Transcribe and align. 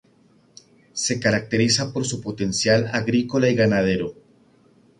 Se 0.93 1.19
caracteriza 1.19 1.93
por 1.93 2.05
su 2.07 2.21
potencial 2.21 2.89
agrícola 2.91 3.49
y 3.49 3.53
ganadero. 3.53 4.15